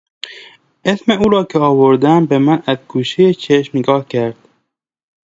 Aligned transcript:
اسم 0.85 1.09
او 1.11 1.29
را 1.29 1.43
که 1.43 1.59
آوردم 1.59 2.25
به 2.25 2.37
من 2.39 2.63
از 2.67 2.77
گوشهی 2.87 3.33
چشم 3.33 3.77
نگاه 3.77 4.07
کرد. 4.07 4.37